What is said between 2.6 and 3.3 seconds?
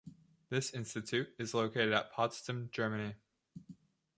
Germany.